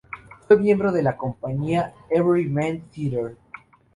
[0.47, 3.35] Fue miembro de la compañía Everyman Theatre.